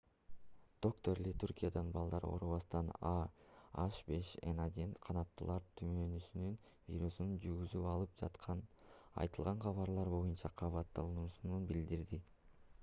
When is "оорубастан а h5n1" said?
2.29-4.95